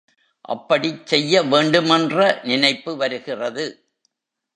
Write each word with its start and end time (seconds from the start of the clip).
அப்படிச் 0.45 1.07
செய்ய 1.07 1.43
வேண்டுமென்ற 1.43 2.41
நினைப்பு 2.43 2.97
வருகிறது. 2.97 3.65